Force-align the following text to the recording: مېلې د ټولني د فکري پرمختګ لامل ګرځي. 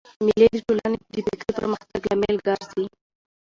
مېلې 0.25 0.47
د 0.53 0.57
ټولني 0.65 0.97
د 1.13 1.17
فکري 1.27 1.51
پرمختګ 1.57 2.01
لامل 2.09 2.35
ګرځي. 2.47 2.85